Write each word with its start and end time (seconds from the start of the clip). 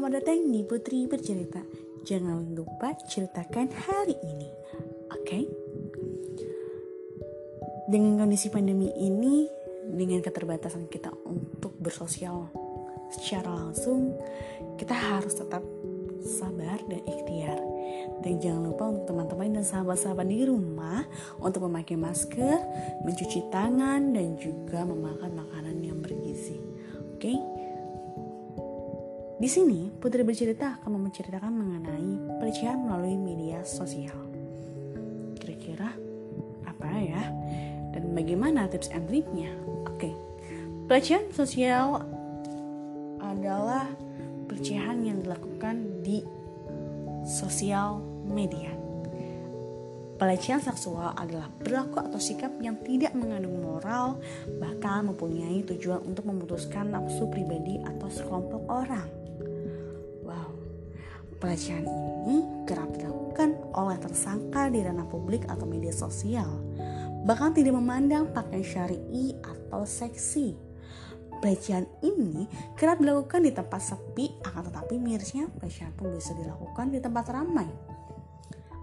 Selamat 0.00 0.16
datang 0.24 0.48
di 0.48 0.64
Putri 0.64 1.04
Bercerita. 1.04 1.60
Jangan 2.08 2.56
lupa 2.56 2.96
ceritakan 3.04 3.68
hari 3.68 4.16
ini. 4.24 4.48
Oke? 5.12 5.20
Okay? 5.28 5.44
Dengan 7.84 8.24
kondisi 8.24 8.48
pandemi 8.48 8.88
ini, 8.96 9.44
dengan 9.92 10.24
keterbatasan 10.24 10.88
kita 10.88 11.12
untuk 11.28 11.76
bersosial 11.76 12.48
secara 13.12 13.52
langsung, 13.52 14.16
kita 14.80 14.96
harus 14.96 15.36
tetap 15.36 15.60
sabar 16.24 16.80
dan 16.88 17.04
ikhtiar. 17.04 17.60
Dan 18.24 18.40
jangan 18.40 18.72
lupa 18.72 18.88
untuk 18.88 19.04
teman-teman 19.04 19.60
dan 19.60 19.68
sahabat-sahabat 19.68 20.24
di 20.24 20.48
rumah 20.48 21.04
untuk 21.44 21.68
memakai 21.68 22.00
masker, 22.00 22.56
mencuci 23.04 23.52
tangan, 23.52 24.16
dan 24.16 24.40
juga 24.40 24.80
memakan 24.80 25.44
makanan 25.44 25.76
yang 25.84 26.00
bergizi. 26.00 26.56
Oke? 27.20 27.36
Okay? 27.36 27.49
Di 29.40 29.48
sini, 29.48 29.88
Putri 29.88 30.20
bercerita 30.20 30.76
akan 30.84 31.00
menceritakan 31.00 31.48
mengenai 31.48 32.36
pelecehan 32.44 32.84
melalui 32.84 33.16
media 33.16 33.64
sosial. 33.64 34.12
Kira-kira 35.40 35.96
apa 36.68 36.88
ya? 37.00 37.24
Dan 37.96 38.12
bagaimana 38.12 38.68
tips 38.68 38.92
and 38.92 39.08
triknya? 39.08 39.48
Oke, 39.88 40.12
pelecehan 40.92 41.32
sosial 41.32 42.04
adalah 43.16 43.88
pelecehan 44.44 45.08
yang 45.08 45.24
dilakukan 45.24 46.04
di 46.04 46.20
sosial 47.24 48.04
media. 48.28 48.76
Pelecehan 50.20 50.60
seksual 50.60 51.16
adalah 51.16 51.48
perilaku 51.48 51.96
atau 51.96 52.20
sikap 52.20 52.52
yang 52.60 52.76
tidak 52.84 53.16
mengandung 53.16 53.56
moral, 53.56 54.20
bahkan 54.60 55.08
mempunyai 55.08 55.64
tujuan 55.64 56.04
untuk 56.04 56.28
memutuskan 56.28 56.92
nafsu 56.92 57.24
pribadi 57.32 57.80
atau 57.80 58.12
sekelompok 58.12 58.68
orang. 58.68 59.19
Pelecehan 61.40 61.88
ini 61.88 62.44
kerap 62.68 62.92
dilakukan 62.94 63.56
oleh 63.72 63.96
tersangka 63.96 64.68
di 64.68 64.84
ranah 64.84 65.08
publik 65.08 65.48
atau 65.48 65.64
media 65.64 65.90
sosial, 65.90 66.60
bahkan 67.24 67.56
tidak 67.56 67.74
memandang 67.74 68.28
pakaian 68.30 68.62
syari 68.62 69.00
atau 69.40 69.88
seksi. 69.88 70.54
Pelecehan 71.40 71.88
ini 72.04 72.44
kerap 72.76 73.00
dilakukan 73.00 73.40
di 73.40 73.56
tempat 73.56 73.80
sepi, 73.80 74.36
akan 74.44 74.68
tetapi 74.68 75.00
mirisnya 75.00 75.48
pelecehan 75.56 75.96
pun 75.96 76.12
bisa 76.12 76.36
dilakukan 76.36 76.92
di 76.92 77.00
tempat 77.00 77.32
ramai 77.32 77.64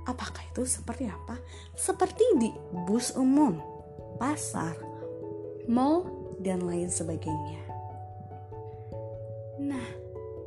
Apakah 0.08 0.39
itu 0.47 0.63
seperti 0.63 1.11
apa? 1.11 1.35
Seperti 1.75 2.23
di 2.39 2.50
bus 2.88 3.11
umum, 3.19 3.59
pasar, 4.16 4.80
mall, 5.67 6.08
dan 6.39 6.63
lain 6.63 6.88
sebagainya. 6.88 7.59
Nah, 9.59 9.88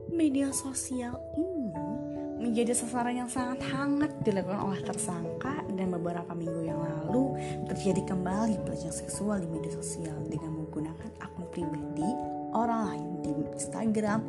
media 0.09 0.49
sosial 0.49 1.13
ini 1.37 1.90
menjadi 2.41 2.73
sasaran 2.73 3.21
yang 3.21 3.29
sangat 3.29 3.61
hangat 3.69 4.17
dilakukan 4.25 4.65
oleh 4.65 4.81
tersangka 4.81 5.61
dan 5.77 5.93
beberapa 5.93 6.33
minggu 6.33 6.65
yang 6.65 6.81
lalu 6.81 7.37
terjadi 7.69 8.01
kembali 8.09 8.65
pelecehan 8.65 8.97
seksual 8.97 9.45
di 9.45 9.49
media 9.53 9.77
sosial 9.77 10.17
dengan 10.25 10.57
menggunakan 10.57 11.21
akun 11.21 11.45
pribadi 11.53 12.09
orang 12.57 12.81
lain 12.89 13.09
di 13.21 13.31
Instagram 13.61 14.25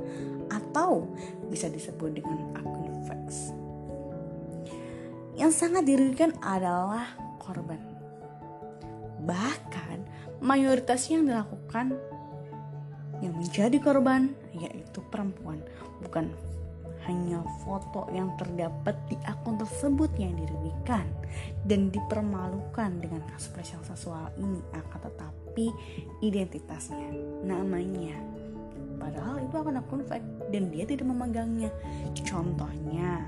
atau 0.51 1.07
bisa 1.47 1.71
disebut 1.71 2.19
dengan 2.19 2.51
akun 2.59 2.83
fax. 3.07 3.55
Yang 5.39 5.51
sangat 5.55 5.87
dirugikan 5.87 6.35
adalah 6.43 7.15
korban. 7.39 7.79
Bahkan 9.23 9.97
mayoritas 10.43 11.07
yang 11.07 11.31
dilakukan 11.31 11.95
yang 13.23 13.39
menjadi 13.39 13.79
korban 13.79 14.35
yaitu 14.51 14.99
perempuan, 15.07 15.63
bukan 16.03 16.35
hanya 17.11 17.43
foto 17.67 18.07
yang 18.15 18.31
terdapat 18.39 18.95
di 19.11 19.19
akun 19.27 19.59
tersebut 19.59 20.07
yang 20.15 20.31
dirugikan 20.39 21.03
dan 21.67 21.91
dipermalukan 21.91 23.03
dengan 23.03 23.19
kasus 23.27 23.51
pelecehan 23.51 23.83
seksual 23.83 24.31
ini 24.39 24.63
akan 24.71 24.99
tetapi 25.11 25.67
identitasnya 26.23 27.11
namanya 27.43 28.15
padahal 28.95 29.43
itu 29.43 29.55
akan 29.59 29.83
akun 29.83 30.07
fake 30.07 30.55
dan 30.55 30.71
dia 30.71 30.87
tidak 30.87 31.11
memegangnya 31.11 31.67
contohnya 32.23 33.27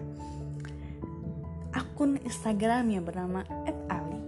akun 1.74 2.22
Instagram 2.22 2.94
yang 2.94 3.04
bernama 3.04 3.42
@ali. 3.90 4.22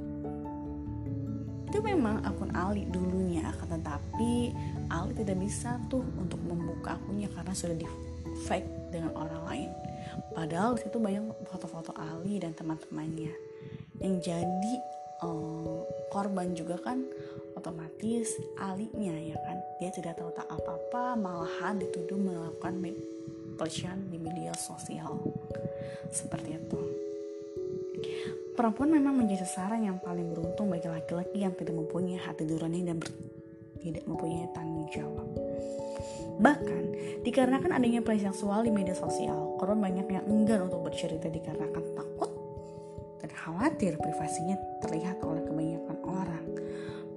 Itu 1.69 1.81
memang 1.81 2.25
akun 2.25 2.53
Ali 2.57 2.89
dulunya, 2.89 3.45
akan 3.53 3.77
tetapi 3.79 4.53
Ali 4.89 5.13
tidak 5.13 5.37
bisa 5.41 5.77
tuh 5.89 6.01
untuk 6.17 6.41
membuka 6.41 6.97
akunnya 6.97 7.29
karena 7.33 7.53
sudah 7.53 7.77
di 7.77 7.85
fake 8.47 8.91
dengan 8.91 9.11
orang 9.15 9.41
lain. 9.47 9.71
Padahal 10.33 10.77
situ 10.77 10.97
banyak 11.01 11.25
foto-foto 11.49 11.91
Ali 11.97 12.37
dan 12.39 12.53
teman-temannya 12.53 13.33
yang 14.03 14.15
jadi 14.19 14.75
um, 15.23 15.81
korban 16.11 16.51
juga 16.53 16.75
kan 16.79 17.03
otomatis 17.55 18.35
alinya 18.59 19.15
ya 19.15 19.39
kan 19.39 19.57
dia 19.79 19.89
tidak 19.95 20.19
tahu 20.19 20.27
tak 20.35 20.47
apa-apa 20.51 21.15
malahan 21.15 21.79
dituduh 21.79 22.19
melakukan 22.19 22.75
pelecehan 23.55 24.03
di 24.11 24.19
media 24.19 24.51
sosial 24.59 25.15
seperti 26.11 26.59
itu 26.59 26.81
Perempuan 28.55 28.87
memang 28.87 29.19
menjadi 29.19 29.43
sasaran 29.43 29.83
yang 29.83 29.99
paling 29.99 30.31
beruntung 30.31 30.71
bagi 30.71 30.87
laki-laki 30.87 31.43
yang 31.43 31.51
tidak 31.59 31.75
mempunyai 31.75 32.15
hati 32.15 32.47
nurani 32.47 32.87
dan 32.87 33.03
tidak 33.83 34.07
mempunyai 34.07 34.47
tanggung 34.55 34.87
jawab. 34.95 35.27
Bahkan, 36.35 36.83
dikarenakan 37.23 37.71
adanya 37.71 38.03
pelecehan 38.03 38.35
seksual 38.35 38.67
di 38.67 38.71
media 38.71 38.95
sosial, 38.95 39.55
korban 39.55 39.79
banyak 39.79 40.07
yang 40.11 40.25
enggan 40.27 40.67
untuk 40.67 40.83
bercerita 40.83 41.31
dikarenakan 41.31 41.83
takut 41.95 42.31
dan 43.23 43.31
khawatir 43.31 43.95
privasinya 43.95 44.59
terlihat 44.83 45.23
oleh 45.23 45.41
kebanyakan 45.47 45.97
orang. 46.03 46.45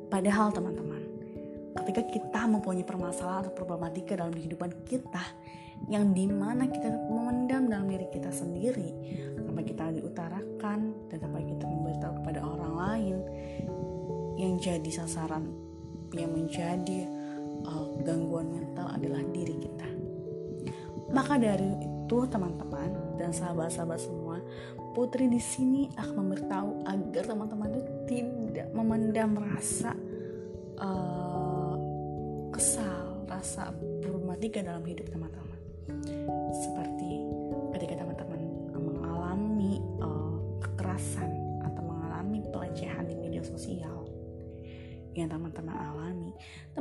Padahal 0.09 0.55
teman-teman, 0.55 1.03
ketika 1.83 2.03
kita 2.07 2.41
mempunyai 2.47 2.87
permasalahan 2.87 3.51
atau 3.51 3.55
problematika 3.59 4.15
dalam 4.15 4.33
kehidupan 4.33 4.71
kita, 4.87 5.25
yang 5.87 6.11
di 6.15 6.27
mana 6.27 6.67
kita 6.67 6.91
memendam 7.11 7.71
dalam 7.71 7.87
diri 7.91 8.07
kita 8.11 8.31
sendiri, 8.31 8.91
tanpa 9.35 9.63
kita 9.67 9.85
diutarakan 9.99 10.79
dan 11.11 11.19
tanpa 11.19 11.43
kita 11.43 11.65
memberitahu 11.67 12.13
kepada 12.23 12.41
orang 12.43 12.73
lain 12.75 13.17
yang 14.39 14.55
jadi 14.63 14.91
sasaran 14.95 15.51
yang 16.15 16.33
menjadi 16.33 17.18
uh, 17.69 17.87
gangguan 18.03 18.49
mental 18.49 18.89
adalah 18.89 19.21
diri 19.29 19.57
kita. 19.61 19.89
Maka 21.13 21.37
dari 21.37 21.73
itu 22.09 22.19
teman-teman 22.29 23.21
dan 23.21 23.33
sahabat-sahabat 23.37 24.01
semua 24.01 24.41
putri 24.97 25.29
di 25.29 25.41
sini 25.41 25.93
akan 26.01 26.25
memberitahu 26.25 26.71
agar 26.89 27.23
teman-teman 27.29 27.71
itu 27.77 27.93
tidak 28.09 28.69
memendam 28.73 29.37
rasa 29.37 29.93
uh, 30.81 31.77
kesal 32.53 33.29
rasa 33.29 33.71
problematika 34.01 34.65
dalam 34.65 34.83
hidup 34.89 35.05
teman-teman 35.13 35.61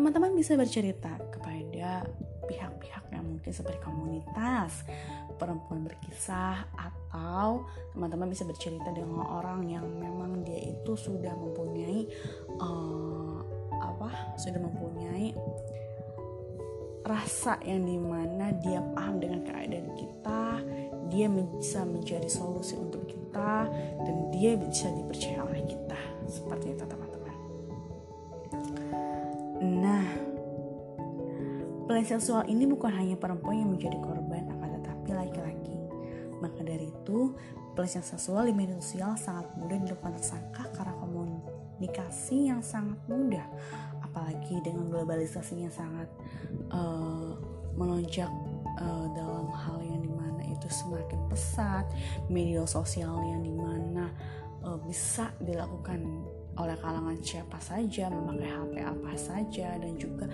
teman-teman 0.08 0.40
bisa 0.40 0.56
bercerita 0.56 1.20
kepada 1.36 2.08
pihak-pihak 2.48 3.12
yang 3.12 3.28
mungkin 3.28 3.52
seperti 3.52 3.76
komunitas, 3.84 4.88
perempuan 5.36 5.84
berkisah, 5.84 6.64
atau 6.80 7.68
teman-teman 7.92 8.32
bisa 8.32 8.48
bercerita 8.48 8.88
dengan 8.96 9.28
orang 9.28 9.68
yang 9.68 9.84
memang 9.84 10.48
dia 10.48 10.72
itu 10.72 10.96
sudah 10.96 11.36
mempunyai 11.36 12.08
uh, 12.56 13.44
apa, 13.84 14.32
sudah 14.40 14.64
mempunyai 14.64 15.36
rasa 17.04 17.60
yang 17.68 17.84
di 17.84 18.00
mana 18.00 18.56
dia 18.64 18.80
paham 18.96 19.20
dengan 19.20 19.44
keadaan 19.44 19.92
kita, 19.92 20.64
dia 21.12 21.28
bisa 21.28 21.84
menjadi 21.84 22.32
solusi 22.32 22.80
untuk 22.80 23.04
kita 23.12 23.68
dan 24.08 24.32
dia 24.32 24.56
bisa 24.56 24.88
dipercaya 24.88 25.44
oleh 25.44 25.68
kita. 25.68 26.00
Seperti 26.32 26.80
itu 26.80 26.88
teman-teman 26.88 27.07
pelecehan 31.88 32.20
seksual 32.22 32.44
ini 32.52 32.68
bukan 32.68 32.92
hanya 32.92 33.16
perempuan 33.16 33.64
yang 33.64 33.72
menjadi 33.72 33.98
korban 34.04 34.46
akan 34.52 34.70
tetapi 34.82 35.10
laki-laki. 35.16 35.78
Maka 36.44 36.60
dari 36.62 36.92
itu 36.92 37.34
pelecehan 37.74 38.06
seksual 38.06 38.46
di 38.46 38.54
media 38.54 38.78
sosial 38.78 39.16
sangat 39.18 39.48
mudah 39.58 39.80
dilakukan 39.80 40.20
tersangka 40.20 40.64
karena 40.76 40.94
komunikasi 41.00 42.52
yang 42.52 42.62
sangat 42.62 43.00
mudah. 43.10 43.48
Apalagi 44.04 44.62
dengan 44.62 44.92
globalisasinya 44.92 45.72
sangat 45.72 46.10
uh, 46.70 47.34
melonjak 47.74 48.30
uh, 48.78 49.08
dalam 49.16 49.48
hal 49.50 49.82
yang 49.82 49.98
itu 50.68 50.84
semakin 50.84 51.22
pesat, 51.32 51.86
media 52.28 52.66
sosial 52.68 53.16
yang 53.24 53.40
di 53.40 53.54
mana 53.56 54.12
uh, 54.68 54.76
bisa 54.84 55.32
dilakukan 55.40 56.04
oleh 56.58 56.76
kalangan 56.82 57.16
siapa 57.22 57.62
saja, 57.62 58.10
memakai 58.10 58.50
HP 58.50 58.74
apa 58.82 59.12
saja, 59.14 59.68
dan 59.78 59.94
juga 59.96 60.26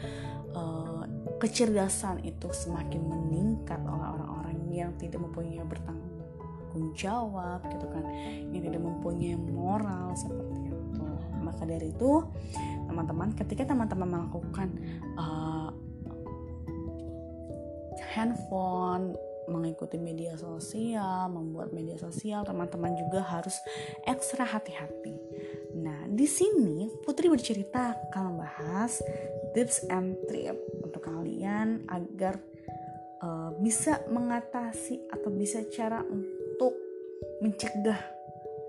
uh, 0.55 1.02
kecerdasan 1.41 2.21
itu 2.25 2.47
semakin 2.51 3.01
meningkat 3.03 3.79
oleh 3.85 4.07
orang-orang 4.17 4.57
yang 4.73 4.91
tidak 4.97 5.21
mempunyai 5.21 5.61
bertanggung 5.65 6.93
jawab 6.97 7.61
gitu 7.69 7.85
kan 7.89 8.03
yang 8.49 8.63
tidak 8.65 8.81
mempunyai 8.81 9.37
moral 9.37 10.13
seperti 10.17 10.73
itu 10.73 11.05
maka 11.43 11.67
dari 11.67 11.91
itu 11.91 12.23
teman-teman 12.89 13.35
ketika 13.35 13.67
teman-teman 13.67 14.07
melakukan 14.09 14.69
uh, 15.19 15.69
handphone 18.15 19.13
mengikuti 19.43 19.99
media 19.99 20.39
sosial, 20.39 21.27
membuat 21.27 21.75
media 21.75 21.99
sosial, 21.99 22.47
teman-teman 22.47 22.95
juga 22.95 23.19
harus 23.19 23.59
ekstra 24.07 24.47
hati-hati. 24.47 25.19
Nah, 25.75 26.07
di 26.07 26.23
sini 26.23 26.87
Putri 27.03 27.27
bercerita 27.27 27.97
akan 28.07 28.23
membahas 28.33 29.03
tips 29.51 29.83
and 29.91 30.15
trip 30.29 30.55
kalian 31.03 31.83
agar 31.91 32.39
uh, 33.19 33.51
bisa 33.59 33.99
mengatasi 34.07 35.03
atau 35.11 35.29
bisa 35.29 35.67
cara 35.67 35.99
untuk 36.07 36.73
mencegah 37.43 37.99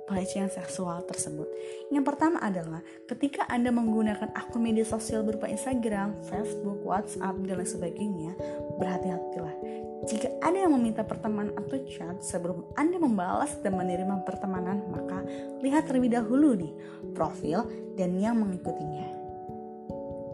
pelecehan 0.05 0.53
seksual 0.53 1.01
tersebut. 1.09 1.49
Yang 1.89 2.05
pertama 2.13 2.37
adalah 2.43 2.85
ketika 3.09 3.49
Anda 3.49 3.73
menggunakan 3.73 4.37
akun 4.37 4.61
media 4.61 4.85
sosial 4.85 5.25
berupa 5.25 5.49
Instagram, 5.49 6.13
Facebook, 6.29 6.85
WhatsApp, 6.85 7.41
dan 7.49 7.57
lain 7.57 7.71
sebagainya, 7.71 8.33
berhati-hatilah 8.77 9.85
jika 10.05 10.29
ada 10.45 10.69
yang 10.69 10.77
meminta 10.77 11.01
pertemanan 11.01 11.57
atau 11.57 11.81
chat 11.89 12.21
sebelum 12.21 12.69
Anda 12.77 13.01
membalas 13.01 13.57
dan 13.65 13.73
menerima 13.73 14.29
pertemanan, 14.29 14.85
maka 14.93 15.25
lihat 15.65 15.89
terlebih 15.89 16.13
dahulu 16.13 16.53
nih 16.53 16.73
profil 17.17 17.65
dan 17.97 18.21
yang 18.21 18.37
mengikutinya. 18.37 19.24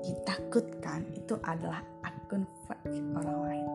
Ditakutkan 0.01 1.05
itu 1.13 1.37
adalah 1.45 1.85
akun 2.05 2.47
fake 2.67 3.01
orang 3.17 3.39
lain. 3.47 3.67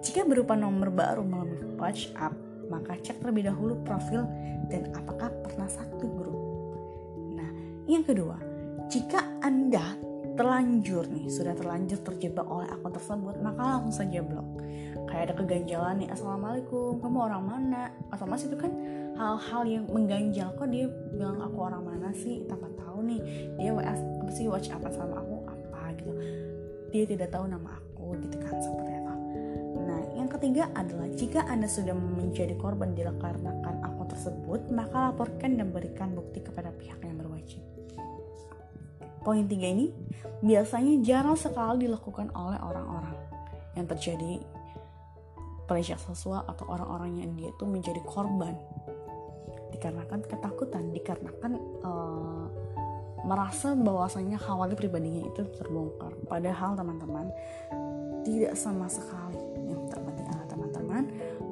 Jika 0.00 0.24
berupa 0.24 0.54
nomor 0.56 0.88
baru 0.88 1.22
melalui 1.26 1.76
WhatsApp, 1.76 2.32
maka 2.68 2.96
cek 3.00 3.20
terlebih 3.20 3.48
dahulu 3.48 3.80
profil 3.84 4.24
dan 4.68 4.92
apakah 4.94 5.32
pernah 5.44 5.68
satu 5.68 6.06
grup. 6.06 6.38
Nah, 7.36 7.50
yang 7.88 8.04
kedua, 8.04 8.36
jika 8.88 9.20
Anda 9.44 10.08
terlanjur 10.38 11.10
nih 11.10 11.26
sudah 11.26 11.50
terlanjur 11.58 11.98
terjebak 12.06 12.46
oleh 12.46 12.70
akun 12.70 12.94
tersebut 12.94 13.42
maka 13.42 13.58
langsung 13.58 14.06
saja 14.06 14.22
blok. 14.22 14.46
Kayak 15.10 15.22
ada 15.26 15.34
keganjalan 15.34 15.94
nih 15.98 16.08
assalamualaikum 16.14 17.02
kamu 17.02 17.18
orang 17.18 17.42
mana? 17.42 17.82
Otomatis 18.14 18.46
itu 18.46 18.54
kan 18.54 18.70
hal-hal 19.18 19.62
yang 19.66 19.84
mengganjal. 19.90 20.54
Kok 20.54 20.70
dia 20.70 20.86
bilang 21.10 21.42
aku 21.42 21.58
orang 21.58 21.82
mana 21.82 22.14
sih? 22.14 22.46
Tanpa 22.46 22.70
tahu 22.78 23.02
nih 23.10 23.20
dia 23.58 23.74
apa 23.74 24.30
sih 24.30 24.46
watch 24.46 24.70
apa 24.70 24.86
sama 24.94 25.18
aku 25.18 25.37
gitu. 25.98 26.12
Dia 26.94 27.04
tidak 27.04 27.34
tahu 27.34 27.44
nama 27.50 27.76
aku 27.76 28.16
gitu 28.24 28.36
kan 28.40 28.56
seperti 28.62 28.92
itu 28.94 28.98
nah 29.88 30.00
yang 30.20 30.28
ketiga 30.28 30.68
adalah 30.76 31.08
jika 31.16 31.40
anda 31.48 31.64
sudah 31.64 31.96
menjadi 31.96 32.52
korban 32.60 32.92
dikarenakan 32.92 33.80
akun 33.80 34.08
tersebut 34.08 34.60
maka 34.68 35.12
laporkan 35.12 35.56
dan 35.56 35.72
berikan 35.72 36.12
bukti 36.12 36.44
kepada 36.44 36.68
pihak 36.76 37.00
yang 37.00 37.16
berwajib. 37.16 37.60
Poin 39.24 39.44
tiga 39.44 39.68
ini 39.68 39.92
biasanya 40.40 41.04
jarang 41.04 41.36
sekali 41.36 41.84
dilakukan 41.88 42.32
oleh 42.32 42.60
orang-orang 42.60 43.16
yang 43.76 43.86
terjadi 43.88 44.40
pelecehan 45.68 46.00
seksual 46.00 46.42
atau 46.48 46.64
orang-orang 46.68 47.20
yang 47.20 47.30
dia 47.36 47.52
itu 47.52 47.64
menjadi 47.68 48.00
korban. 48.08 48.56
Dikarenakan 49.68 50.24
ketakutan, 50.24 50.84
dikarenakan 50.96 51.52
uh, 51.84 52.47
merasa 53.26 53.74
bahwasanya 53.74 54.38
khawatir 54.38 54.78
pribadinya 54.78 55.26
itu 55.26 55.42
terbongkar. 55.58 56.14
Padahal 56.26 56.78
teman-teman 56.78 57.26
tidak 58.22 58.54
sama 58.54 58.86
sekali. 58.86 59.38
Yang 59.68 59.94
terpenting 59.94 60.26
adalah 60.28 60.48
teman-teman 60.48 61.02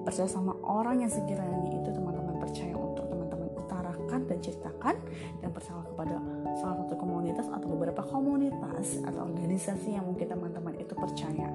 percaya 0.06 0.28
sama 0.30 0.54
orang 0.62 1.02
yang 1.02 1.10
sekiranya 1.10 1.68
itu 1.74 1.88
teman-teman 1.90 2.38
percaya 2.38 2.74
untuk 2.78 3.10
teman-teman 3.10 3.48
utarakan 3.58 4.20
dan 4.30 4.38
ceritakan 4.38 4.96
dan 5.42 5.50
percaya 5.50 5.82
kepada 5.82 6.16
salah 6.62 6.76
satu 6.84 6.94
komunitas 6.94 7.46
atau 7.50 7.68
beberapa 7.74 8.02
komunitas 8.06 9.02
atau 9.02 9.26
organisasi 9.26 9.98
yang 9.98 10.06
mungkin 10.06 10.30
teman-teman 10.30 10.78
itu 10.78 10.94
percaya 10.94 11.50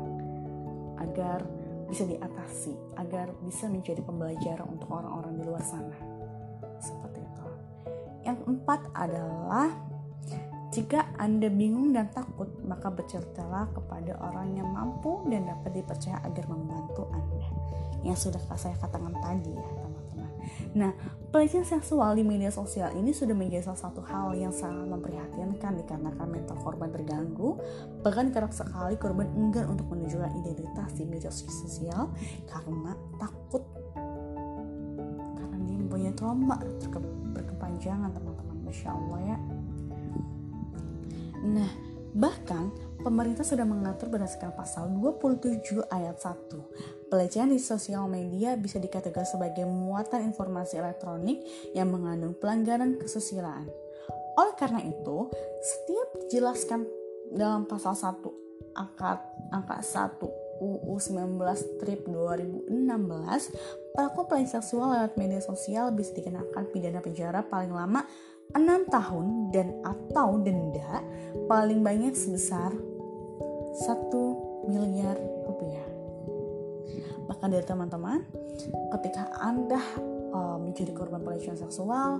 agar 1.01 1.43
bisa 1.91 2.07
diatasi, 2.07 2.71
agar 2.95 3.35
bisa 3.43 3.67
menjadi 3.67 3.99
pembelajaran 3.99 4.63
untuk 4.63 4.87
orang-orang 4.87 5.35
di 5.35 5.43
luar 5.43 5.59
sana. 5.59 5.97
Seperti 6.79 7.19
itu. 7.19 7.47
Yang 8.23 8.37
keempat 8.47 8.81
adalah 8.95 9.90
jika 10.71 11.12
Anda 11.19 11.51
bingung 11.51 11.91
dan 11.91 12.07
takut, 12.15 12.47
maka 12.63 12.88
berceritalah 12.88 13.75
kepada 13.75 14.15
orang 14.23 14.56
yang 14.56 14.71
mampu 14.71 15.19
dan 15.27 15.44
dapat 15.47 15.83
dipercaya 15.83 16.23
agar 16.23 16.47
membantu 16.47 17.12
Anda. 17.12 17.47
Yang 18.01 18.31
sudah 18.31 18.41
saya 18.56 18.75
katakan 18.79 19.13
tadi 19.19 19.51
ya, 19.51 19.69
Nah, 20.71 20.95
pelecehan 21.29 21.68
seksual 21.68 22.15
di 22.15 22.23
media 22.23 22.47
sosial 22.47 22.95
ini 22.95 23.12
sudah 23.12 23.35
menjadi 23.35 23.68
salah 23.71 23.91
satu 23.91 24.01
hal 24.07 24.31
yang 24.35 24.56
sangat 24.56 24.88
memprihatinkan 24.88 25.83
dikarenakan 25.83 26.27
mental 26.31 26.57
korban 26.63 26.89
terganggu. 26.91 27.59
Bahkan 28.01 28.31
kerap 28.31 28.56
sekali 28.56 28.95
korban 28.95 29.27
enggan 29.35 29.67
untuk 29.67 29.91
menunjukkan 29.91 30.31
identitas 30.39 30.89
di 30.95 31.03
media 31.03 31.31
sosial 31.31 32.12
karena 32.47 32.95
takut 33.19 33.63
karena 35.35 35.57
dia 35.67 35.77
mempunyai 35.77 36.15
trauma 36.15 36.56
berkepanjangan 37.35 38.12
teman-teman. 38.15 38.57
Masya 38.63 38.89
Allah 38.95 39.19
ya. 39.35 39.38
Nah, 41.41 41.69
bahkan 42.13 42.69
pemerintah 43.01 43.41
sudah 43.41 43.65
mengatur 43.65 44.13
berdasarkan 44.13 44.53
pasal 44.53 44.93
27 44.93 45.81
ayat 45.89 46.21
1. 46.21 47.09
Pelecehan 47.09 47.49
di 47.49 47.59
sosial 47.59 48.05
media 48.05 48.53
bisa 48.55 48.77
dikategorikan 48.77 49.25
sebagai 49.27 49.65
muatan 49.65 50.21
informasi 50.29 50.77
elektronik 50.77 51.41
yang 51.73 51.89
mengandung 51.89 52.38
pelanggaran 52.38 53.01
kesusilaan. 53.01 53.67
Oleh 54.38 54.55
karena 54.55 54.79
itu, 54.85 55.27
setiap 55.59 56.07
dijelaskan 56.23 56.88
dalam 57.33 57.65
pasal 57.67 57.97
1 57.97 58.41
angka 58.75 59.19
angka 59.51 59.83
1 59.83 60.23
UU 60.61 60.93
19 60.95 61.41
strip 61.57 62.05
2016 62.05 62.69
pelaku 63.97 64.19
pelecehan 64.29 64.61
seksual 64.61 64.93
lewat 64.93 65.17
media 65.17 65.41
sosial 65.41 65.89
bisa 65.91 66.13
dikenakan 66.13 66.69
pidana 66.69 67.01
penjara 67.01 67.41
paling 67.41 67.73
lama 67.73 68.05
6 68.56 68.92
tahun 68.92 69.25
dan 69.56 69.68
atau 69.83 70.39
denda 70.44 71.03
paling 71.48 71.80
banyak 71.80 72.15
sebesar 72.15 72.72
1 72.72 74.67
miliar 74.67 75.15
rupiah. 75.48 75.88
Bahkan 77.31 77.48
dari 77.48 77.63
teman-teman, 77.63 78.20
ketika 79.00 79.31
Anda 79.39 79.79
uh, 80.36 80.58
menjadi 80.60 80.91
korban 80.91 81.24
pelecehan 81.24 81.55
seksual, 81.55 82.20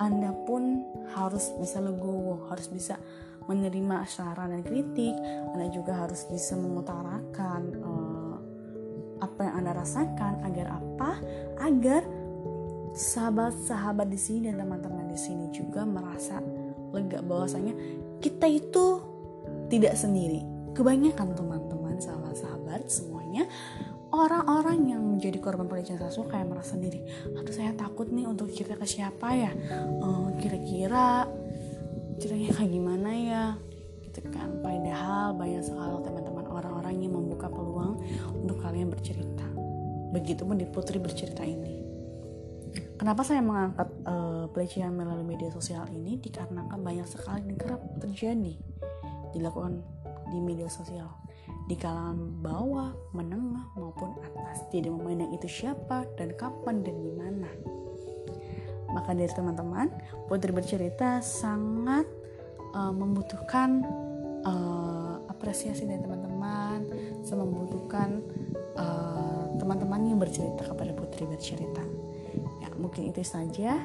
Anda 0.00 0.32
pun 0.44 0.84
harus 1.12 1.52
bisa 1.60 1.80
legowo, 1.80 2.48
harus 2.48 2.68
bisa 2.68 2.96
menerima 3.46 4.08
saran 4.08 4.52
dan 4.56 4.62
kritik. 4.64 5.14
Anda 5.54 5.70
juga 5.70 6.04
harus 6.04 6.24
bisa 6.28 6.56
mengutarakan 6.56 7.60
uh, 7.80 8.36
apa 9.20 9.40
yang 9.44 9.54
Anda 9.64 9.72
rasakan 9.76 10.44
agar 10.44 10.66
apa? 10.76 11.10
Agar 11.62 12.02
sahabat-sahabat 12.96 14.08
di 14.08 14.16
sini 14.16 14.48
dan 14.48 14.64
teman-teman 14.64 15.12
di 15.12 15.20
sini 15.20 15.52
juga 15.52 15.84
merasa 15.84 16.40
lega 16.96 17.20
bahwasanya 17.20 17.76
kita 18.24 18.48
itu 18.48 19.04
tidak 19.68 19.92
sendiri. 19.94 20.40
Kebanyakan 20.72 21.36
teman-teman, 21.36 22.00
sahabat-sahabat 22.00 22.88
semuanya 22.88 23.44
orang-orang 24.16 24.96
yang 24.96 25.02
menjadi 25.04 25.36
korban 25.44 25.68
pelecehan 25.68 26.00
seksual 26.00 26.32
kayak 26.32 26.48
merasa 26.48 26.76
sendiri. 26.76 27.04
Aduh 27.36 27.52
saya 27.52 27.76
takut 27.76 28.08
nih 28.08 28.24
untuk 28.24 28.48
cerita 28.48 28.80
ke 28.80 28.88
siapa 28.88 29.28
ya. 29.36 29.52
Uh, 30.00 30.32
kira-kira 30.40 31.28
ceritanya 32.16 32.50
kayak 32.56 32.70
gimana 32.72 33.10
ya? 33.12 33.44
Gitu 34.08 34.20
kan. 34.32 34.64
Padahal 34.64 35.36
banyak 35.36 35.62
sekali 35.64 36.00
teman-teman 36.00 36.44
orang-orang 36.48 36.94
yang 36.96 37.12
membuka 37.12 37.52
peluang 37.52 38.00
untuk 38.32 38.56
kalian 38.64 38.88
bercerita. 38.88 39.44
Begitupun 40.16 40.56
di 40.56 40.64
Putri 40.64 40.96
bercerita 40.96 41.44
ini. 41.44 41.85
Kenapa 42.96 43.22
saya 43.22 43.44
mengangkat 43.44 43.88
uh, 44.08 44.48
pelecehan 44.50 44.92
melalui 44.92 45.36
media 45.36 45.52
sosial 45.52 45.84
ini? 45.92 46.16
Dikarenakan 46.16 46.80
banyak 46.80 47.06
sekali 47.08 47.44
yang 47.48 47.58
kerap 47.60 47.82
terjadi 48.00 48.56
dilakukan 49.36 49.84
di 50.32 50.38
media 50.40 50.66
sosial 50.66 51.12
di 51.66 51.74
kalangan 51.74 52.42
bawah, 52.42 52.94
menengah 53.10 53.74
maupun 53.74 54.14
atas. 54.22 54.66
Tidak 54.70 54.90
memandang 54.90 55.34
itu 55.34 55.46
siapa 55.50 56.06
dan 56.14 56.34
kapan 56.38 56.82
dan 56.86 56.96
di 57.02 57.12
mana. 57.14 57.50
Maka 58.94 59.12
dari 59.12 59.28
teman-teman, 59.28 59.90
Putri 60.30 60.54
bercerita 60.54 61.18
sangat 61.20 62.06
uh, 62.72 62.94
membutuhkan 62.94 63.82
uh, 64.46 65.20
apresiasi 65.26 65.84
dari 65.84 66.00
teman-teman, 66.00 66.86
membutuhkan 67.26 68.22
uh, 68.78 69.50
teman-teman 69.58 70.06
yang 70.06 70.18
bercerita 70.22 70.70
kepada 70.70 70.94
Putri 70.94 71.26
bercerita. 71.26 71.82
Mungkin 72.76 73.10
itu 73.10 73.24
saja. 73.24 73.80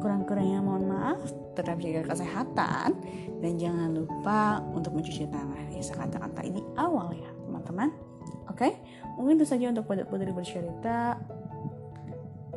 Kurang-kurangnya 0.00 0.60
mohon 0.60 0.90
maaf, 0.90 1.20
tetap 1.56 1.80
jaga 1.80 2.12
kesehatan 2.12 2.92
dan 3.40 3.52
jangan 3.56 3.88
lupa 3.92 4.60
untuk 4.76 4.92
mencuci 4.92 5.24
tangan. 5.32 5.72
Ya, 5.72 5.80
saya 5.80 6.04
katakan 6.04 6.32
tadi 6.36 6.60
awal 6.76 7.16
ya, 7.16 7.30
teman-teman. 7.48 7.88
Oke, 8.52 8.68
okay? 8.68 8.72
mungkin 9.16 9.40
itu 9.40 9.48
saja 9.48 9.72
untuk 9.72 9.88
putri 9.88 10.32
bercerita. 10.32 11.16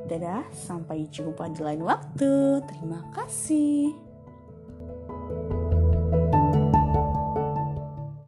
Dadah, 0.07 0.47
sampai 0.55 1.07
jumpa 1.12 1.51
di 1.51 1.62
lain 1.63 1.83
waktu. 1.83 2.63
Terima 2.63 3.03
kasih. 3.15 4.06